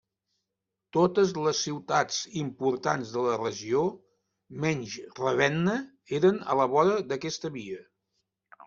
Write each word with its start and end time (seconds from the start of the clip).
Totes 0.95 1.33
les 1.47 1.59
ciutats 1.67 2.17
importants 2.45 3.11
de 3.17 3.27
la 3.27 3.37
regió, 3.43 3.85
menys 4.65 4.97
Ravenna 5.23 5.79
eren 6.23 6.45
a 6.57 6.61
la 6.63 6.71
vora 6.77 6.99
d'aquesta 7.13 7.57
via. 7.63 7.89